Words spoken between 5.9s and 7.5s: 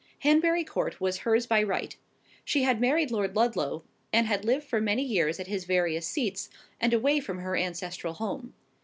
seats, and away from